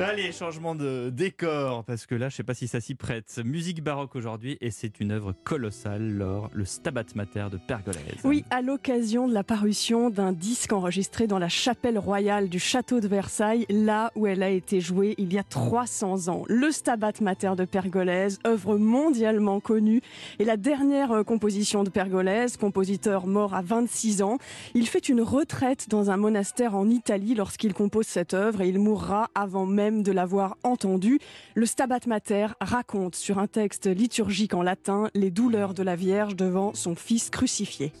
[0.00, 3.40] Allez, changement de décor, parce que là, je sais pas si ça s'y prête.
[3.44, 8.20] Musique baroque aujourd'hui, et c'est une œuvre colossale, Laure, le Stabat Mater de Pergolèse.
[8.22, 13.00] Oui, à l'occasion de la parution d'un disque enregistré dans la chapelle royale du château
[13.00, 16.44] de Versailles, là où elle a été jouée il y a 300 ans.
[16.46, 20.00] Le Stabat Mater de Pergolèse, œuvre mondialement connue,
[20.38, 24.38] et la dernière euh, composition de Pergolèse, compositeur mort à 26 ans.
[24.74, 28.78] Il fait une retraite dans un monastère en Italie lorsqu'il compose cette œuvre, et il
[28.78, 31.18] mourra avant même de l'avoir entendu.
[31.54, 36.36] Le Stabat Mater raconte sur un texte liturgique en latin les douleurs de la Vierge
[36.36, 37.92] devant son fils crucifié.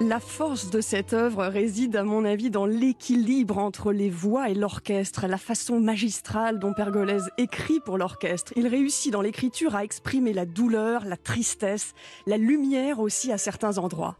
[0.00, 4.54] La force de cette œuvre réside, à mon avis, dans l'équilibre entre les voix et
[4.54, 8.52] l'orchestre, la façon magistrale dont Pergolèse écrit pour l'orchestre.
[8.54, 11.94] Il réussit dans l'écriture à exprimer la douleur, la tristesse,
[12.28, 14.16] la lumière aussi à certains endroits.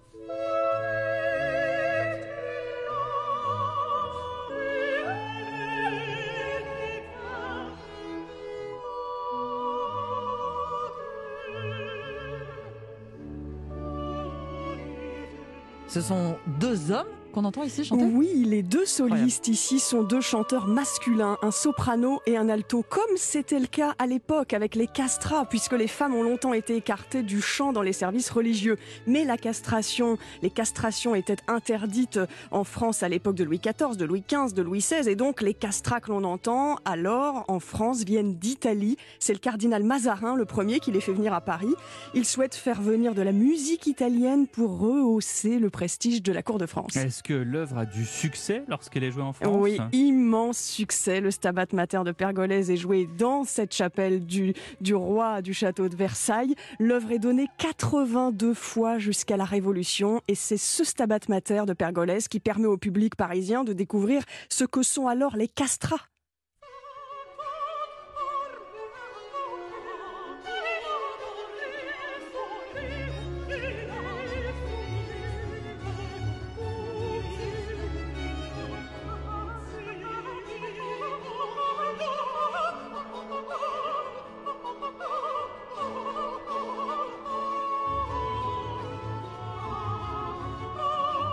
[15.88, 18.04] Ce sont deux hommes qu'on entend ici chanter?
[18.04, 23.16] Oui, les deux solistes ici sont deux chanteurs masculins, un soprano et un alto, comme
[23.16, 27.22] c'était le cas à l'époque avec les castrats, puisque les femmes ont longtemps été écartées
[27.22, 28.76] du chant dans les services religieux.
[29.06, 32.20] Mais la castration, les castrations étaient interdites
[32.50, 35.42] en France à l'époque de Louis XIV, de Louis XV, de Louis XVI, et donc
[35.42, 38.96] les castrats que l'on entend alors en France viennent d'Italie.
[39.18, 41.74] C'est le cardinal Mazarin, le premier, qui les fait venir à Paris.
[42.14, 46.58] Il souhaite faire venir de la musique italienne pour rehausser le prestige de la cour
[46.58, 46.96] de France.
[47.18, 51.20] Est-ce que l'œuvre a du succès lorsqu'elle est jouée en France Oui, immense succès.
[51.20, 55.88] Le Stabat Mater de Pergolèse est joué dans cette chapelle du, du roi du château
[55.88, 56.54] de Versailles.
[56.78, 62.28] L'œuvre est donnée 82 fois jusqu'à la Révolution et c'est ce Stabat Mater de Pergolèse
[62.28, 66.06] qui permet au public parisien de découvrir ce que sont alors les castrats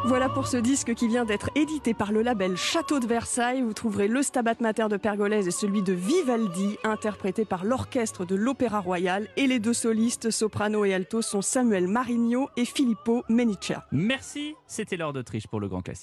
[0.08, 3.64] Voilà pour ce disque qui vient d'être édité par le label Château de Versailles.
[3.64, 8.36] Vous trouverez le Stabat Mater de Pergolèse et celui de Vivaldi, interprété par l'orchestre de
[8.36, 9.28] l'Opéra Royal.
[9.36, 13.88] Et les deux solistes, soprano et alto, sont Samuel Marigno et Filippo Meniccia.
[13.92, 15.94] Merci, c'était l'heure d'Autriche pour le Grand Classique.